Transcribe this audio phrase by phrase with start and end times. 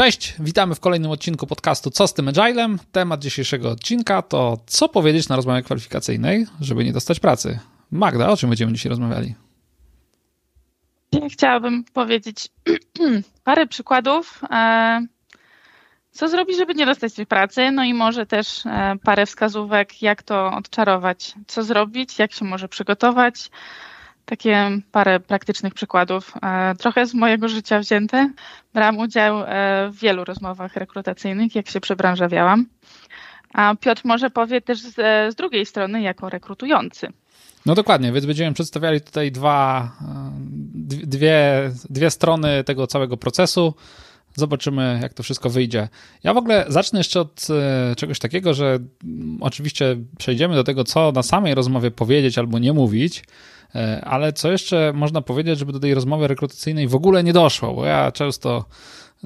[0.00, 2.78] Cześć, witamy w kolejnym odcinku podcastu Co z tym Agilem?
[2.92, 7.58] Temat dzisiejszego odcinka to co powiedzieć na rozmowie kwalifikacyjnej, żeby nie dostać pracy.
[7.90, 9.34] Magda, o czym będziemy dzisiaj rozmawiali?
[11.32, 12.48] Chciałabym powiedzieć
[13.44, 15.06] parę przykładów, e,
[16.10, 20.22] co zrobić, żeby nie dostać tej pracy, no i może też e, parę wskazówek, jak
[20.22, 23.50] to odczarować, co zrobić, jak się może przygotować,
[24.24, 28.30] takie parę praktycznych przykładów, e, trochę z mojego życia wzięte.
[28.74, 32.66] Brałam udział e, w wielu rozmowach rekrutacyjnych, jak się przebranżawiałam.
[33.54, 34.94] A Piotr może powie też z,
[35.32, 37.08] z drugiej strony, jako rekrutujący.
[37.66, 39.92] No dokładnie, więc będziemy przedstawiali tutaj dwa,
[40.84, 43.74] dwie, dwie strony tego całego procesu.
[44.34, 45.88] Zobaczymy, jak to wszystko wyjdzie.
[46.24, 47.46] Ja w ogóle zacznę jeszcze od
[47.96, 52.72] czegoś takiego, że mm, oczywiście przejdziemy do tego, co na samej rozmowie powiedzieć albo nie
[52.72, 53.24] mówić.
[53.74, 57.74] E, ale co jeszcze można powiedzieć, żeby do tej rozmowy rekrutacyjnej w ogóle nie doszło?
[57.74, 58.64] Bo ja często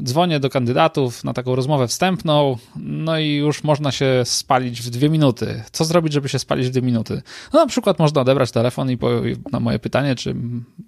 [0.03, 5.09] dzwonię do kandydatów na taką rozmowę wstępną, no i już można się spalić w dwie
[5.09, 5.63] minuty.
[5.73, 7.23] Co zrobić, żeby się spalić w dwie minuty?
[7.53, 8.99] No na przykład można odebrać telefon i
[9.53, 10.35] na moje pytanie, czy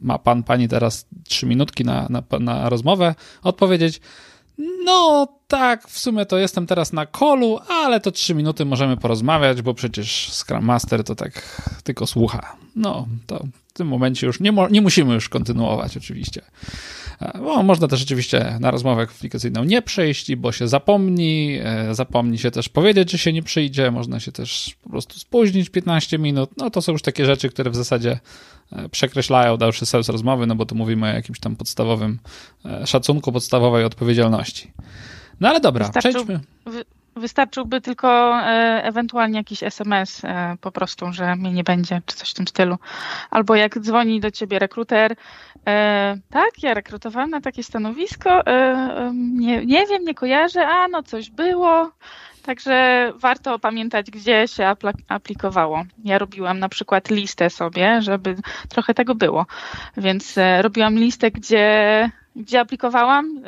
[0.01, 4.01] ma pan, pani teraz trzy minutki na, na, na rozmowę, odpowiedzieć,
[4.85, 9.63] no tak, w sumie to jestem teraz na kolu, ale to trzy minuty możemy porozmawiać,
[9.63, 12.57] bo przecież Scrum Master to tak tylko słucha.
[12.77, 16.43] No, to w tym momencie już nie, nie musimy już kontynuować oczywiście.
[17.39, 22.50] Bo można też rzeczywiście na rozmowę kwalifikacyjną nie przyjść, bo się zapomni, e, zapomni się
[22.50, 26.50] też powiedzieć, że się nie przyjdzie, można się też po prostu spóźnić 15 minut.
[26.56, 28.19] No to są już takie rzeczy, które w zasadzie
[28.73, 32.19] e, przekreślają dalszy sens rozmowy, no bo tu mówimy o jakimś tam podstawowym
[32.64, 34.73] e, szacunku, podstawowej odpowiedzialności.
[35.41, 36.41] No ale dobra, przejdźmy.
[37.17, 42.31] Wystarczyłby tylko e, ewentualnie jakiś SMS e, po prostu, że mnie nie będzie, czy coś
[42.31, 42.77] w tym stylu.
[43.31, 45.17] Albo jak dzwoni do ciebie rekruter,
[45.67, 48.42] e, tak, ja rekrutowałam na takie stanowisko,
[49.14, 51.91] nie, nie wiem, nie kojarzę, a no coś było.
[52.42, 54.74] Także warto pamiętać, gdzie się
[55.08, 55.85] aplikowało.
[56.05, 58.36] Ja robiłam na przykład listę sobie, żeby
[58.68, 59.46] trochę tego było.
[59.96, 63.41] Więc robiłam listę, gdzie, gdzie aplikowałam,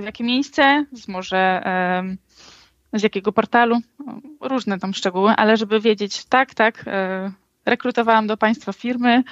[0.00, 1.62] w jakie miejsce, może
[2.92, 3.80] z jakiego portalu,
[4.40, 7.32] różne tam szczegóły, ale żeby wiedzieć, tak, tak, e,
[7.66, 9.24] rekrutowałam do Państwa firmy,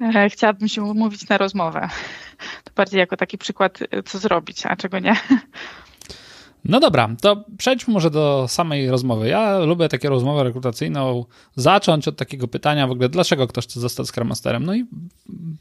[0.00, 1.88] e, chciałabym się umówić na rozmowę.
[2.64, 5.16] To bardziej jako taki przykład, e, co zrobić, a czego nie.
[6.68, 9.28] No dobra, to przejdźmy może do samej rozmowy.
[9.28, 11.24] Ja lubię takie rozmowę rekrutacyjną
[11.56, 14.64] zacząć od takiego pytania w ogóle, dlaczego ktoś chce zostać Scrum Masterem.
[14.64, 14.84] No i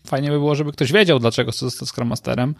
[0.07, 2.55] fajnie by było, żeby ktoś wiedział, dlaczego chce zostać Scrum Masterem.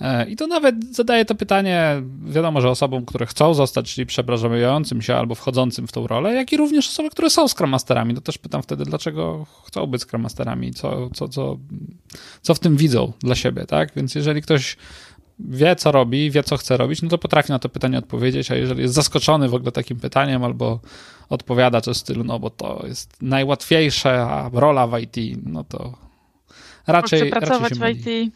[0.00, 5.02] E, I to nawet zadaje to pytanie, wiadomo, że osobom, które chcą zostać, czyli przepraszającym
[5.02, 8.14] się albo wchodzącym w tą rolę, jak i również osoby, które są Scrum Masterami.
[8.14, 11.56] To też pytam wtedy, dlaczego chcą być Scrum Masterami, co, co, co,
[12.42, 13.92] co w tym widzą dla siebie, tak?
[13.96, 14.76] Więc jeżeli ktoś
[15.38, 18.54] wie, co robi, wie, co chce robić, no to potrafi na to pytanie odpowiedzieć, a
[18.54, 20.80] jeżeli jest zaskoczony w ogóle takim pytaniem albo
[21.28, 25.16] odpowiada coś w stylu, no bo to jest najłatwiejsza rola w IT,
[25.46, 25.92] no to
[26.86, 28.34] raczej, raczej się w IT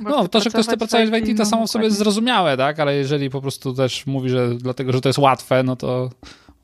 [0.00, 2.80] no, to, że ktoś chce pracować w IT, to samo w sobie jest zrozumiałe, tak?
[2.80, 6.10] Ale jeżeli po prostu też mówi, że dlatego, że to jest łatwe, no to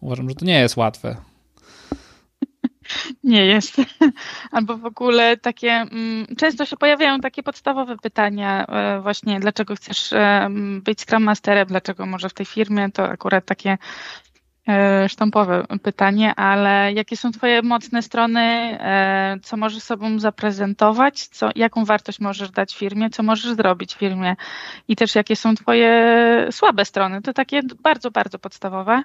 [0.00, 1.16] uważam, że to nie jest łatwe.
[3.24, 3.76] Nie jest.
[4.50, 10.12] Albo w ogóle takie, mm, często się pojawiają takie podstawowe pytania e, właśnie, dlaczego chcesz
[10.12, 10.48] e,
[10.82, 13.78] być Scrum Masterem, dlaczego może w tej firmie, to akurat takie
[15.08, 21.84] sztampowe pytanie, ale jakie są Twoje mocne strony, e, co możesz sobą zaprezentować, co, jaką
[21.84, 24.36] wartość możesz dać firmie, co możesz zrobić firmie
[24.88, 27.22] i też jakie są Twoje słabe strony.
[27.22, 29.02] To takie bardzo, bardzo podstawowe.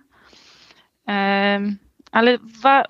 [1.08, 1.60] E,
[2.12, 2.84] ale wa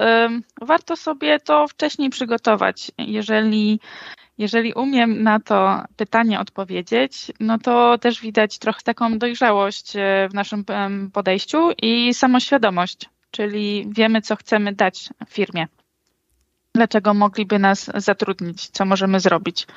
[0.62, 2.92] warto sobie to wcześniej przygotować.
[2.98, 3.80] Jeżeli
[4.38, 10.34] jeżeli umiem na to pytanie odpowiedzieć, no to też widać trochę taką dojrzałość e, w
[10.34, 10.66] naszym
[11.14, 15.68] podejściu i samoświadomość, czyli wiemy, co chcemy dać firmie.
[16.76, 19.68] Dlaczego mogliby nas zatrudnić, co możemy zrobić.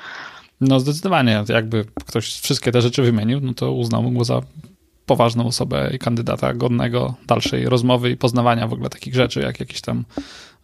[0.60, 4.40] No zdecydowanie, jakby ktoś wszystkie te rzeczy wymienił, no to uznałbym go za
[5.06, 9.80] poważną osobę i kandydata godnego dalszej rozmowy i poznawania w ogóle takich rzeczy, jak jakieś
[9.80, 10.04] tam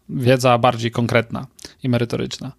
[0.08, 1.46] wiedza bardziej konkretna
[1.82, 2.52] i merytoryczna.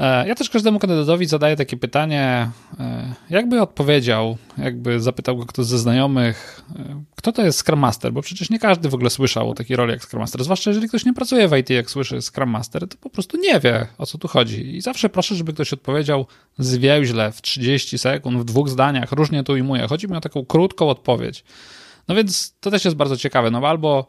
[0.00, 2.50] E, ja też każdemu kandydatowi zadaję takie pytanie,
[2.80, 8.12] e, jakby odpowiedział, jakby zapytał go ktoś ze znajomych, e, kto to jest Scrum Master,
[8.12, 10.88] bo przecież nie każdy w ogóle słyszał o takiej roli jak Scrum Master, zwłaszcza jeżeli
[10.88, 14.06] ktoś nie pracuje w IT, jak słyszy Scrum Master, to po prostu nie wie, o
[14.06, 14.76] co tu chodzi.
[14.76, 16.26] I zawsze proszę, żeby ktoś odpowiedział
[16.58, 19.86] zwięźle, w 30 sekund, w dwóch zdaniach, różnie to ujmuję.
[19.88, 21.44] Chodzi mi o taką krótką odpowiedź.
[22.08, 24.06] No więc to też jest bardzo ciekawe, no bo albo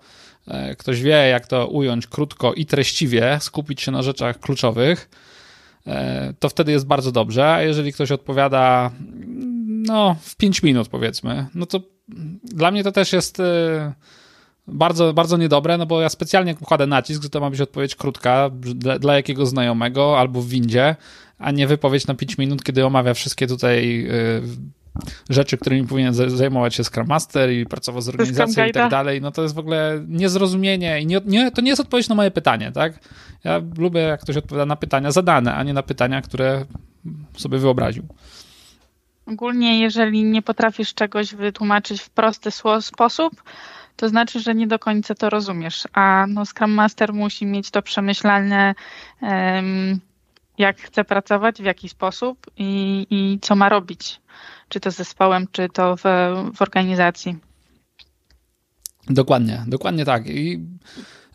[0.77, 5.09] ktoś wie, jak to ująć krótko i treściwie, skupić się na rzeczach kluczowych,
[6.39, 8.91] to wtedy jest bardzo dobrze, a jeżeli ktoś odpowiada
[9.68, 11.80] no w 5 minut powiedzmy, no to
[12.44, 13.94] dla mnie to też jest e,
[14.68, 18.50] bardzo, bardzo niedobre, no bo ja specjalnie kładę nacisk, że to ma być odpowiedź krótka
[18.53, 20.95] dla, dla jakiego znajomego albo w windzie,
[21.38, 24.41] a nie wypowiedź na 5 minut, kiedy omawia wszystkie tutaj y,
[25.29, 29.31] rzeczy, którymi powinien zajmować się Scrum Master i pracować z organizacją i tak dalej, no
[29.31, 32.71] to jest w ogóle niezrozumienie i nie, nie, to nie jest odpowiedź na moje pytanie,
[32.71, 32.99] tak?
[33.43, 36.65] Ja lubię, jak ktoś odpowiada na pytania zadane, a nie na pytania, które
[37.37, 38.03] sobie wyobraził.
[39.25, 42.51] Ogólnie, jeżeli nie potrafisz czegoś wytłumaczyć w prosty
[42.81, 43.43] sposób,
[43.95, 45.83] to znaczy, że nie do końca to rozumiesz.
[45.93, 48.75] A no, Scrum Master musi mieć to przemyślane,
[49.21, 49.99] um,
[50.57, 54.21] jak chce pracować, w jaki sposób i, i co ma robić.
[54.69, 56.03] Czy to z zespołem, czy to w,
[56.55, 57.38] w organizacji.
[59.09, 60.27] Dokładnie, dokładnie tak.
[60.27, 60.59] I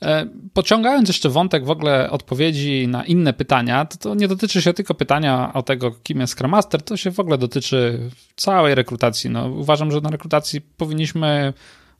[0.02, 4.72] e, Pociągając jeszcze wątek w ogóle odpowiedzi na inne pytania, to, to, nie dotyczy się
[4.74, 9.30] tylko pytania o tego, kim jest Scrum Master, to się w ogóle dotyczy całej rekrutacji.
[9.30, 11.52] No, uważam, że na rekrutacji powinniśmy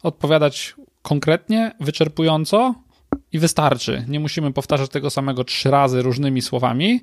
[0.03, 2.75] odpowiadać konkretnie, wyczerpująco
[3.33, 4.05] i wystarczy.
[4.09, 7.01] Nie musimy powtarzać tego samego trzy razy różnymi słowami,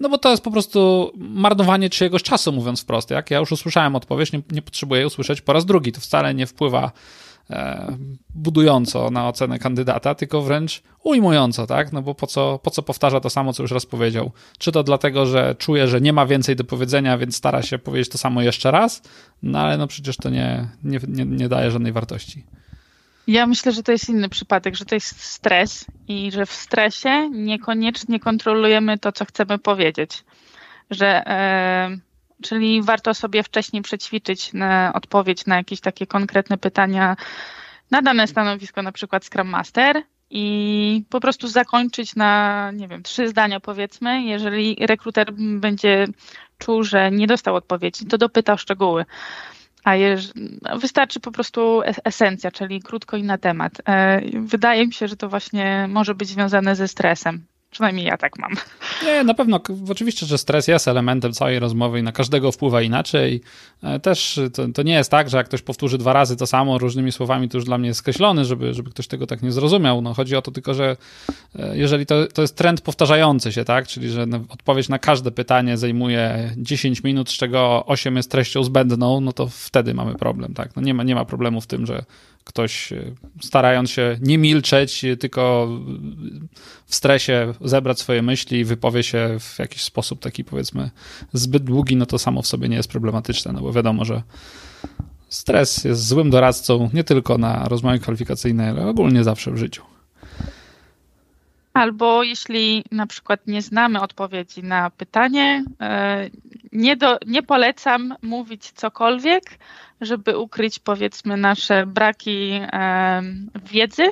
[0.00, 3.10] no bo to jest po prostu marnowanie czyjegoś czasu, mówiąc wprost.
[3.10, 5.92] Jak ja już usłyszałem odpowiedź, nie, nie potrzebuję usłyszeć po raz drugi.
[5.92, 6.92] To wcale nie wpływa
[7.50, 7.96] e,
[8.34, 11.92] budująco na ocenę kandydata, tylko wręcz ujmująco, tak?
[11.92, 14.32] No bo po co, po co powtarza to samo, co już raz powiedział?
[14.58, 18.08] Czy to dlatego, że czuje, że nie ma więcej do powiedzenia, więc stara się powiedzieć
[18.08, 19.02] to samo jeszcze raz?
[19.42, 22.44] No ale no przecież to nie, nie, nie, nie daje żadnej wartości.
[23.26, 27.30] Ja myślę, że to jest inny przypadek, że to jest stres i że w stresie
[27.30, 30.24] niekoniecznie kontrolujemy to, co chcemy powiedzieć.
[30.90, 31.96] Że, e,
[32.42, 37.16] czyli warto sobie wcześniej przećwiczyć na odpowiedź na jakieś takie konkretne pytania
[37.90, 43.28] na dane stanowisko, na przykład Scrum Master i po prostu zakończyć na, nie wiem, trzy
[43.28, 44.22] zdania powiedzmy.
[44.22, 46.06] Jeżeli rekruter będzie
[46.58, 49.04] czuł, że nie dostał odpowiedzi, to dopyta o szczegóły
[49.86, 50.32] a jeż,
[50.80, 53.72] wystarczy po prostu esencja, czyli krótko i na temat.
[53.88, 57.46] E, wydaje mi się, że to właśnie może być związane ze stresem.
[57.76, 58.52] Przynajmniej ja tak mam.
[59.04, 59.60] Nie, na pewno.
[59.88, 63.40] Oczywiście, że stres jest elementem całej rozmowy i na każdego wpływa inaczej.
[63.82, 66.78] E, też to, to, nie jest tak, że jak ktoś powtórzy dwa razy to samo
[66.78, 70.00] różnymi słowami, to już dla mnie jest skreślony, żeby, żeby ktoś tego tak nie zrozumiał.
[70.02, 70.96] No, chodzi o to tylko, że
[71.58, 75.76] e, jeżeli to, to jest trend powtarzający się, tak, czyli że odpowiedź na każde pytanie
[75.76, 80.76] zajmuje 10 minut, z czego 8 jest treścią zbędną, no to wtedy mamy problem, tak.
[80.76, 82.04] No nie ma, nie ma problemu w tym, że
[82.46, 85.68] ktoś e, starając się nie milczeć, tylko
[86.86, 90.90] w stresie zebrać swoje myśli i wypowie się w jakiś sposób taki powiedzmy
[91.32, 94.22] zbyt długi, no to samo w sobie nie jest problematyczne, no bo wiadomo, że
[95.28, 99.95] stres jest złym doradcą nie tylko na rozmowy kwalifikacyjne, ale ogólnie zawsze w życiu.
[101.76, 106.30] Albo jeśli na przykład nie znamy odpowiedzi na pytanie, e,
[106.72, 109.42] nie, do, nie polecam mówić cokolwiek,
[110.00, 113.22] żeby ukryć powiedzmy nasze braki e,
[113.64, 114.02] wiedzy,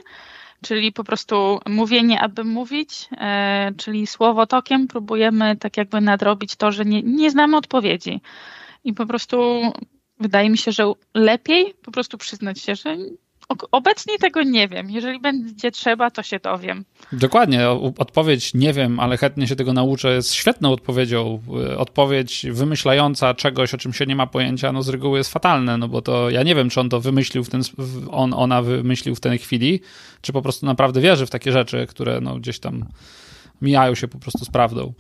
[0.63, 6.85] czyli po prostu mówienie, aby mówić, e, czyli słowotokiem próbujemy tak jakby nadrobić to, że
[6.85, 8.21] nie, nie znamy odpowiedzi.
[8.85, 9.63] I po prostu
[10.21, 12.97] wydaje mi się, że lepiej po prostu przyznać się, że
[13.73, 14.91] Obecnie tego nie wiem.
[14.91, 16.85] Jeżeli będzie trzeba, to się dowiem.
[17.13, 17.69] Dokładnie.
[17.99, 21.43] Odpowiedź nie wiem, ale chętnie się tego nauczę jest świetną odpowiedzią.
[21.79, 25.89] Odpowiedź wymyślająca czegoś, o czym się nie ma pojęcia, no z reguły jest fatalne, no
[25.89, 27.63] bo to ja nie wiem, czy on to wymyślił w ten,
[28.11, 29.81] on, ona wymyślił w tej chwili,
[30.21, 32.85] czy po prostu naprawdę wierzy w takie rzeczy, które no gdzieś tam
[33.63, 34.93] mijają się po prostu z prawdą.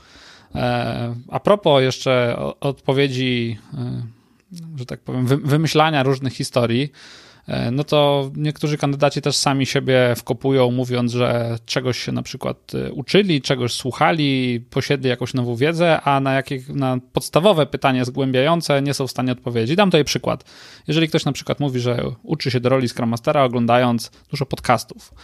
[0.55, 4.03] E, a propos jeszcze odpowiedzi, e,
[4.77, 6.93] że tak powiem, wymyślania różnych historii,
[7.73, 12.93] no to niektórzy kandydaci też sami siebie wkopują, mówiąc, że czegoś się na przykład e,
[12.93, 18.95] uczyli, czegoś słuchali, posiedli jakąś nową wiedzę, a na, jakie, na podstawowe pytanie zgłębiające nie
[18.95, 19.77] są w stanie odpowiedzieć.
[19.77, 20.45] Dam tutaj przykład.
[20.89, 25.15] Jeżeli ktoś na przykład mówi, że uczy się do roli Scrum Mastera oglądając dużo podcastów,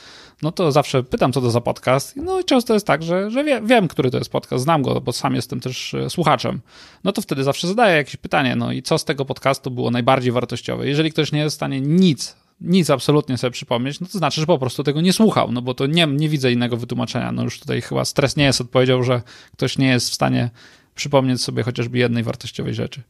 [0.42, 2.16] no to zawsze pytam, co to za podcast.
[2.16, 5.00] No i często jest tak, że, że wie, wiem, który to jest podcast, znam go,
[5.00, 6.60] bo sam jestem też e, słuchaczem.
[7.04, 10.32] No to wtedy zawsze zadaję jakieś pytanie, no i co z tego podcastu było najbardziej
[10.32, 10.88] wartościowe?
[10.88, 14.46] Jeżeli ktoś nie jest w stanie nic, nic absolutnie sobie przypomnieć, no to znaczy, że
[14.46, 17.32] po prostu tego nie słuchał, no bo to nie, nie widzę innego wytłumaczenia.
[17.32, 20.50] No już tutaj chyba stres nie jest odpowiedział, że ktoś nie jest w stanie
[20.94, 23.02] przypomnieć sobie chociażby jednej wartościowej rzeczy.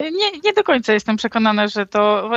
[0.00, 2.30] Nie, nie do końca jestem przekonana, że to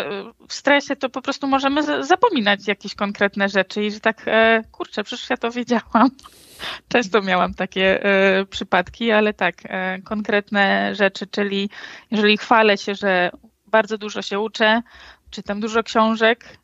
[0.48, 5.04] w stresie to po prostu możemy zapominać jakieś konkretne rzeczy i że tak, e, kurczę,
[5.04, 6.10] przecież ja to wiedziałam.
[6.90, 11.70] Często miałam takie e, przypadki, ale tak, e, konkretne rzeczy, czyli
[12.12, 13.32] jeżeli chwalę się, że
[13.68, 14.82] bardzo dużo się uczę,
[15.30, 16.58] czytam dużo książek,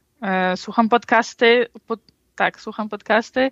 [0.55, 1.99] słucham podcasty, pod,
[2.35, 3.51] tak, słucham podcasty,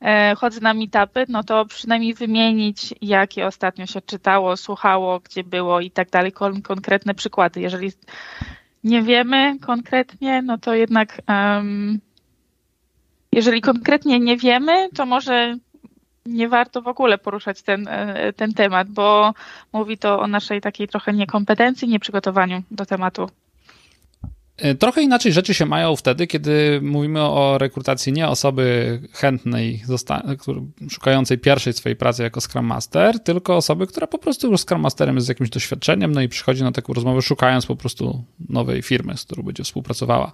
[0.00, 5.80] e, chodzę na meetupy, no to przynajmniej wymienić, jakie ostatnio się czytało, słuchało, gdzie było
[5.80, 7.60] i tak dalej, kon konkretne przykłady.
[7.60, 7.92] Jeżeli
[8.84, 12.00] nie wiemy konkretnie, no to jednak um,
[13.32, 15.56] jeżeli konkretnie nie wiemy, to może
[16.26, 19.34] nie warto w ogóle poruszać ten, e, ten temat, bo
[19.72, 23.26] mówi to o naszej takiej trochę niekompetencji, nieprzygotowaniu do tematu.
[24.56, 29.82] E, trochę inaczej rzeczy się mają wtedy, kiedy mówimy o rekrutacji nie osoby chętnej,
[30.90, 35.14] szukającej pierwszej swojej pracy jako Scrum Master, tylko osoby, która po prostu już Scrum Masterem
[35.14, 39.16] jest z jakimś doświadczeniem, no i przychodzi na taką rozmowę szukając po prostu nowej firmy,
[39.16, 40.32] z którą będzie współpracowała.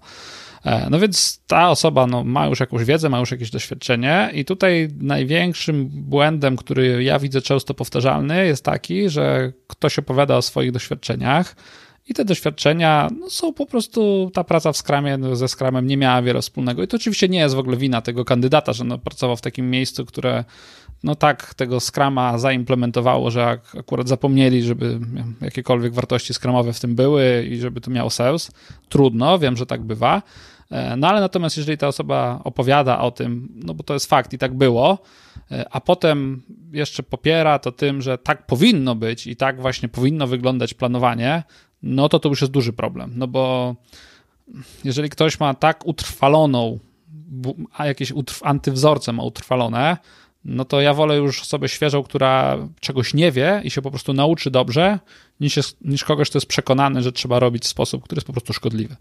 [0.65, 4.45] E, no więc ta osoba no, ma już jakąś wiedzę, ma już jakieś doświadczenie, i
[4.45, 10.73] tutaj największym błędem, który ja widzę często powtarzalny, jest taki, że ktoś opowiada o swoich
[10.73, 11.57] doświadczeniach.
[12.09, 15.97] I te doświadczenia no, są po prostu, ta praca w skramie no, ze skramem nie
[15.97, 16.83] miała wiele wspólnego.
[16.83, 19.71] I to oczywiście nie jest w ogóle wina tego kandydata, że no, pracował w takim
[19.71, 20.45] miejscu, które
[21.03, 25.01] no tak tego skrama zaimplementowało, że akurat zapomnieli, żeby
[25.41, 28.51] jakiekolwiek wartości skramowe w tym były i żeby to miało sens.
[28.89, 30.23] Trudno, wiem, że tak bywa.
[30.71, 34.33] E, no ale natomiast jeżeli ta osoba opowiada o tym, no bo to jest fakt
[34.33, 34.99] i tak było,
[35.51, 36.43] e, a potem
[36.73, 41.43] jeszcze popiera to tym, że tak powinno być i tak właśnie powinno wyglądać planowanie,
[41.83, 43.13] no to to już jest duży problem.
[43.17, 43.75] No bo
[44.85, 46.79] jeżeli ktoś ma tak utrwaloną,
[47.73, 49.97] a jakieś antywzorce ma utrwalone,
[50.45, 54.13] no to ja wolę już osobę świeżą, która czegoś nie wie i się po prostu
[54.13, 54.99] nauczy dobrze,
[55.41, 58.33] niż, jest, niż kogoś, kto jest przekonany, że trzeba robić w sposób, który jest po
[58.33, 58.97] prostu szkodliwy.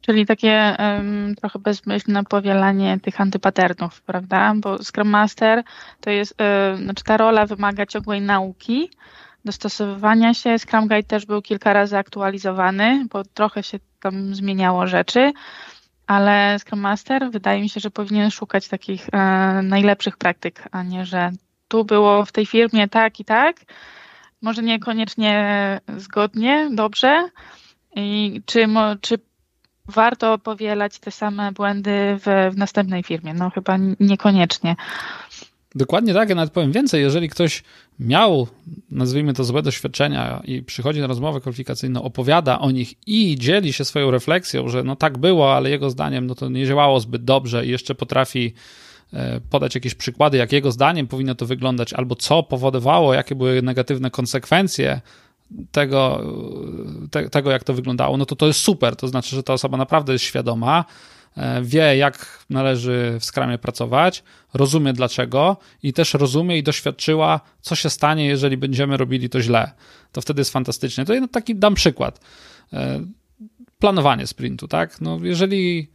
[0.00, 4.54] Czyli takie um, trochę bezmyślne powielanie tych antypaternów, prawda?
[4.56, 5.62] Bo Scrum Master
[6.00, 8.90] to jest, y, znaczy ta rola wymaga ciągłej nauki,
[9.48, 10.58] dostosowywania się.
[10.58, 15.32] Scrum Guide też był kilka razy aktualizowany, bo trochę się tam zmieniało rzeczy,
[16.06, 19.18] ale Scrum Master wydaje mi się, że powinien szukać takich e,
[19.62, 21.30] najlepszych praktyk, a nie, że
[21.68, 23.56] tu było w tej firmie tak i tak,
[24.42, 27.28] może niekoniecznie zgodnie, dobrze.
[27.96, 28.66] I czy,
[29.00, 29.18] czy
[29.86, 33.34] warto powielać te same błędy w, w następnej firmie?
[33.34, 34.76] No chyba niekoniecznie.
[35.78, 37.62] Dokładnie tak, ja nawet powiem więcej, jeżeli ktoś
[38.00, 38.46] miał,
[38.90, 43.84] nazwijmy to, złe doświadczenia i przychodzi na rozmowę kwalifikacyjną, opowiada o nich i dzieli się
[43.84, 47.66] swoją refleksją, że no tak było, ale jego zdaniem no to nie działało zbyt dobrze
[47.66, 48.54] i jeszcze potrafi
[49.12, 53.62] e, podać jakieś przykłady, jak jego zdaniem powinno to wyglądać, albo co powodowało, jakie były
[53.62, 55.00] negatywne konsekwencje
[55.72, 56.24] tego,
[57.10, 58.96] te, tego jak to wyglądało, no to to jest super.
[58.96, 60.86] To znaczy, że ta osoba naprawdę jest świadoma, E,
[61.62, 64.22] wie, jak należy w skramie pracować,
[64.54, 69.72] rozumie dlaczego i też rozumie i doświadczyła, co się stanie, jeżeli będziemy robili to źle.
[70.12, 71.04] To wtedy jest fantastycznie.
[71.04, 72.20] To taki dam przykład.
[72.72, 73.00] E,
[73.78, 75.00] planowanie sprintu, tak?
[75.00, 75.90] No, jeżeli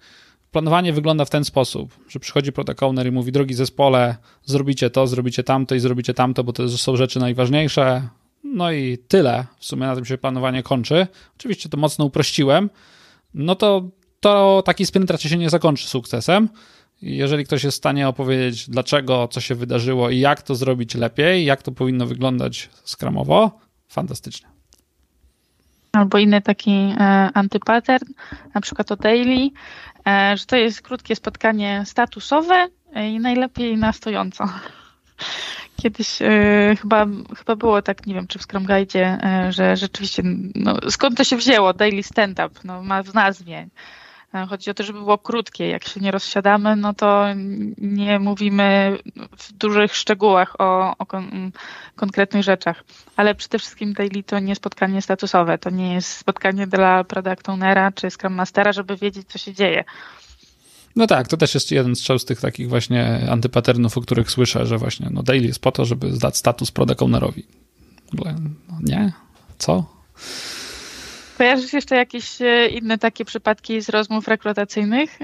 [0.52, 5.08] planowanie wygląda w ten sposób, że przychodzi product owner i mówi, drogi zespole, zrobicie to,
[5.08, 8.08] zrobicie tamto i zrobicie tamto, bo to są rzeczy najważniejsze,
[8.44, 9.46] no i tyle.
[9.60, 11.08] W sumie na tym się planowanie kończy.
[11.38, 12.70] Oczywiście to mocno uprościłem.
[13.34, 13.90] No to
[14.24, 16.50] to taki sprint raczej się nie zakończy sukcesem.
[17.02, 21.46] Jeżeli ktoś jest w stanie opowiedzieć, dlaczego, co się wydarzyło i jak to zrobić lepiej,
[21.46, 24.48] jak to powinno wyglądać skramowo, fantastycznie.
[25.92, 28.06] Albo inny taki e, antypattern,
[28.56, 29.50] na przykład o daily,
[30.08, 34.50] e, że to jest krótkie spotkanie statusowe i najlepiej na stojąco.
[35.82, 37.06] Kiedyś e, chyba,
[37.38, 40.24] chyba było tak, nie wiem, czy w Scrum Guide, e, że rzeczywiście,
[40.56, 43.68] no, skąd to się wzięło, daily stand-up, no, ma w nazwie.
[44.50, 45.68] Chodzi o to, żeby było krótkie.
[45.68, 47.26] Jak się nie rozsiadamy, no to
[47.78, 48.98] nie mówimy
[49.38, 51.52] w dużych szczegółach o, o kon
[51.96, 52.84] konkretnych rzeczach.
[53.16, 55.58] Ale przede wszystkim daily to nie spotkanie statusowe.
[55.58, 59.84] To nie jest spotkanie dla product ownera czy Scrum Mastera, żeby wiedzieć, co się dzieje.
[60.96, 64.78] No tak, to też jest jeden z częstych takich właśnie antypaternów, o których słyszę, że
[64.78, 67.46] właśnie no daily jest po to, żeby zdać status product ownerowi.
[68.14, 68.24] No
[68.82, 69.14] nie?
[69.58, 69.86] Co?
[71.38, 75.20] Kojarzysz jeszcze jakieś e, inne takie przypadki z rozmów rekrutacyjnych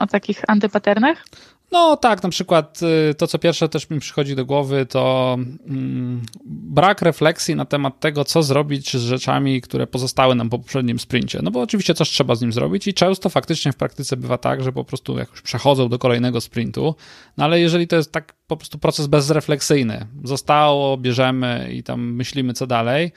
[0.00, 1.24] o takich antypaternach?
[1.72, 5.36] No tak, na przykład y, to, co pierwsze też mi przychodzi do głowy, to
[5.68, 10.98] mm, brak refleksji na temat tego, co zrobić z rzeczami, które pozostały nam po poprzednim
[10.98, 11.40] sprincie.
[11.42, 14.62] No bo oczywiście coś trzeba z nim zrobić i często faktycznie w praktyce bywa tak,
[14.62, 16.94] że po prostu jakoś przechodzą do kolejnego sprintu,
[17.36, 22.52] no ale jeżeli to jest tak po prostu proces bezrefleksyjny, zostało, bierzemy i tam myślimy,
[22.52, 23.12] co dalej,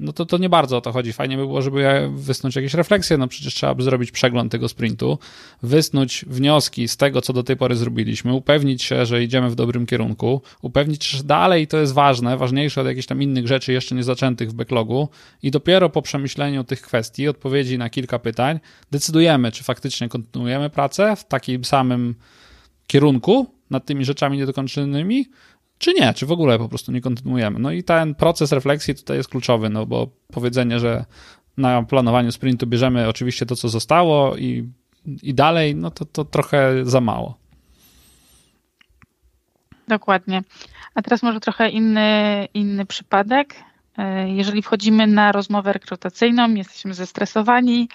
[0.00, 1.12] no to, to nie bardzo o to chodzi.
[1.12, 5.18] Fajnie by było, żeby wysnuć jakieś refleksje, no przecież trzeba by zrobić przegląd tego sprintu,
[5.62, 9.86] wysnuć wnioski z tego, co do tej pory zrobiliśmy, upewnić się, że idziemy w dobrym
[9.86, 13.94] kierunku, upewnić się, że dalej to jest ważne, ważniejsze od jakichś tam innych rzeczy jeszcze
[13.94, 15.08] nie zaczętych w backlogu
[15.42, 21.16] i dopiero po przemyśleniu tych kwestii, odpowiedzi na kilka pytań, decydujemy, czy faktycznie kontynuujemy pracę
[21.16, 22.14] w takim samym
[22.86, 25.26] kierunku nad tymi rzeczami niedokończonymi,
[25.80, 27.58] czy nie, czy w ogóle po prostu nie kontynuujemy.
[27.58, 31.04] No i ten proces refleksji tutaj jest kluczowy, no bo powiedzenie, że
[31.56, 34.68] na planowaniu sprintu bierzemy oczywiście to, co zostało i,
[35.22, 37.38] i dalej, no to, to trochę za mało.
[39.88, 40.42] Dokładnie.
[40.94, 43.54] A teraz może trochę inny, inny przypadek.
[43.98, 47.88] E, jeżeli wchodzimy na rozmowę rekrutacyjną, jesteśmy zestresowani,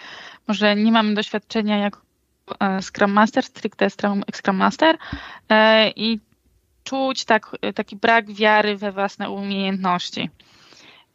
[0.48, 2.02] może nie mamy doświadczenia jako
[2.60, 3.90] e, Scrum Master, stricte
[4.34, 4.98] Scrum Master
[5.50, 6.20] e, i
[6.86, 10.30] czuć tak, taki brak wiary we własne umiejętności.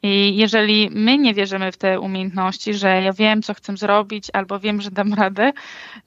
[0.02, 4.60] I jeżeli my nie wierzymy w te umiejętności, że ja wiem, co chcę zrobić, albo
[4.60, 5.52] wiem, że dam radę,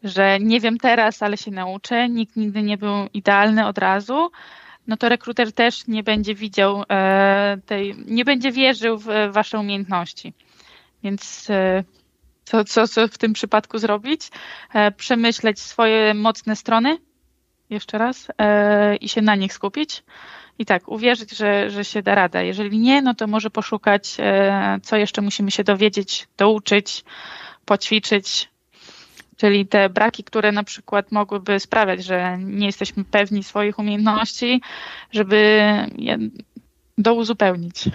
[0.04, 4.32] że nie wiem teraz, ale się nauczę, nikt nigdy nie był idealny od razu,
[4.88, 10.34] no to rekruter też nie będzie widział e, tej, nie będzie wierzył w wasze umiejętności.
[11.04, 11.84] Więc e,
[12.44, 14.22] co, co, co w tym przypadku zrobić?
[14.74, 16.98] E, przemyśleć swoje mocne strony,
[17.70, 20.04] jeszcze raz e, i się na nich skupić.
[20.60, 22.42] I tak, uwierzyć, że, że się da rada.
[22.42, 27.04] Jeżeli nie, no to może poszukać, e, co jeszcze musimy się dowiedzieć, douczyć,
[27.66, 28.50] poćwiczyć.
[29.38, 34.62] Czyli te braki, które na przykład mogłyby sprawiać, że nie jesteśmy pewni swoich umiejętności,
[35.12, 35.62] żeby
[35.98, 36.18] je
[36.98, 37.90] douzupełnić.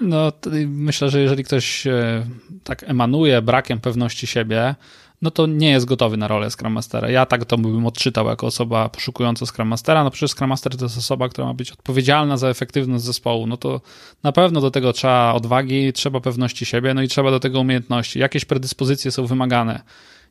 [0.00, 0.32] No,
[0.66, 2.26] myślę, że jeżeli ktoś e,
[2.64, 4.74] tak emanuje brakiem pewności siebie,
[5.22, 7.10] no to nie jest gotowy na rolę Scrum Mastera.
[7.10, 10.04] Ja tak to bym odczytał jako osoba poszukująca Scrum Mastera.
[10.04, 13.46] No przecież Scrum Master to jest osoba, która ma być odpowiedzialna za efektywność zespołu.
[13.46, 13.80] No to
[14.22, 18.18] na pewno do tego trzeba odwagi, trzeba pewności siebie, no i trzeba do tego umiejętności.
[18.18, 19.82] Jakieś predyspozycje są wymagane.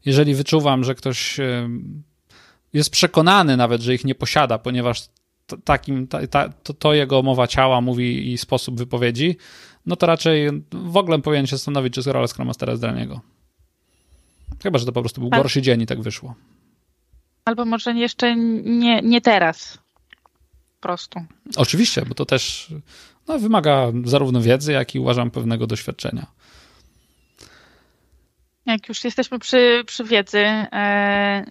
[0.06, 1.38] Jeżeli wyczuwam, że ktoś
[2.74, 5.10] jest przekonany nawet, że ich nie posiada, ponieważ
[5.64, 9.38] takim, ta, ta, to, to, jego mowa ciała mówi i sposób wypowiedzi,
[9.86, 13.22] no to raczej w ogóle powinien się zastanowić, czy rola Scrum Mastera jest dla niego.
[14.64, 16.36] Chyba, że to po prostu był gorszy dzień i tak wyszło.
[17.46, 19.78] Albo może jeszcze nie, nie teraz.
[20.76, 21.20] Po prostu.
[21.58, 22.74] Oczywiście, bo to też
[23.28, 26.26] no, wymaga zarówno wiedzy, jak i uważam pewnego doświadczenia.
[28.66, 31.46] Jak już jesteśmy przy, przy wiedzy, e,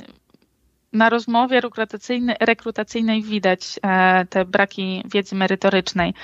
[0.92, 6.14] na rozmowie rekrutacyjnej, rekrutacyjnej widać e, te braki wiedzy merytorycznej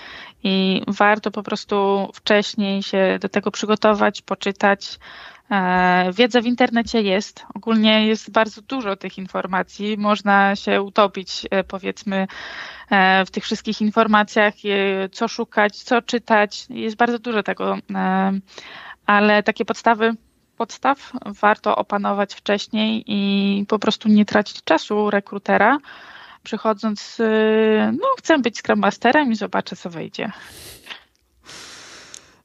[0.44, 4.98] i warto po prostu wcześniej się do tego przygotować, poczytać,
[6.12, 7.46] wiedza w internecie jest.
[7.54, 9.96] Ogólnie jest bardzo dużo tych informacji.
[9.98, 12.26] Można się utopić, e, powiedzmy,
[12.90, 14.54] e, w tych wszystkich informacjach,
[15.12, 16.66] co szukać, co czytać.
[16.70, 17.76] Jest bardzo dużo tego,
[19.06, 20.14] ale takie podstawy
[20.56, 25.78] podstaw warto opanować wcześniej i po prostu nie tracić czasu rekrutera,
[26.42, 27.18] przychodząc,
[27.92, 30.32] no chcę być Scrum Masterem i zobaczę, co wyjdzie.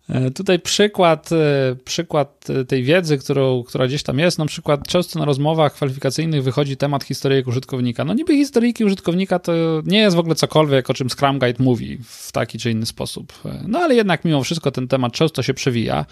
[0.10, 5.20] E, tutaj przykład, e, przykład tej wiedzy, którą, która gdzieś tam jest, na przykład często
[5.20, 8.06] na rozmowach kwalifikacyjnych wychodzi temat historyjek użytkownika.
[8.06, 9.54] No niby historyjki użytkownika to
[9.86, 13.34] nie jest w ogóle cokolwiek, o czym Scrum Guide mówi w taki czy inny sposób.
[13.46, 16.06] E, no ale jednak mimo wszystko ten temat często się przewija.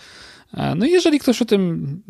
[0.76, 2.02] No i jeżeli ktoś o tym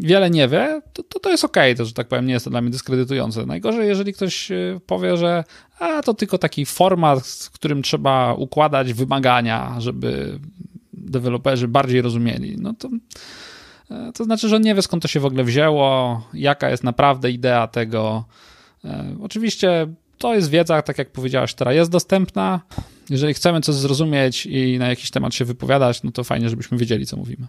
[0.00, 2.44] wiele nie wie, to to, to jest okej, okay, to że tak powiem nie jest
[2.44, 3.46] to dla mnie dyskredytujące.
[3.46, 4.52] Najgorzej, jeżeli ktoś
[4.86, 5.44] powie, że
[5.78, 10.38] a to tylko taki format, w którym trzeba układać wymagania, żeby
[11.04, 12.88] deweloperzy bardziej rozumieli, no to,
[13.90, 16.84] e, to znaczy, że on nie wie skąd to się w ogóle wzięło, jaka jest
[16.84, 18.24] naprawdę idea tego.
[18.84, 19.86] E, oczywiście
[20.18, 22.60] to jest wiedza, tak jak powiedziałaś, która jest dostępna.
[23.10, 27.06] Jeżeli chcemy coś zrozumieć i na jakiś temat się wypowiadać, no to fajnie, żebyśmy wiedzieli,
[27.06, 27.46] co mówimy.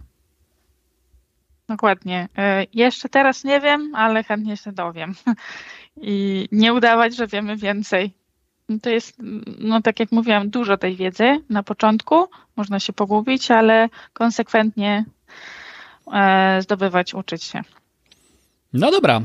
[1.68, 2.28] Dokładnie.
[2.38, 5.14] E, jeszcze teraz nie wiem, ale chętnie się dowiem.
[5.96, 8.14] I nie udawać, że wiemy więcej.
[8.82, 9.16] To jest,
[9.58, 15.04] no tak jak mówiłam, dużo tej wiedzy na początku, można się pogubić, ale konsekwentnie
[16.12, 17.62] e, zdobywać, uczyć się.
[18.72, 19.20] No dobra.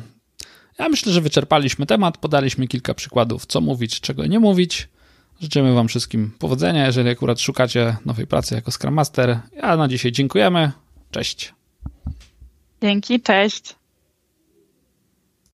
[0.80, 4.90] Ja myślę, że wyczerpaliśmy temat, podaliśmy kilka przykładów, co mówić, czego nie mówić.
[5.42, 9.40] Życzymy Wam wszystkim powodzenia, jeżeli akurat szukacie nowej pracy jako Scrum Master.
[9.56, 10.72] Ja na dzisiaj dziękujemy.
[11.12, 11.54] Cześć.
[12.82, 13.76] Dzięki, cześć.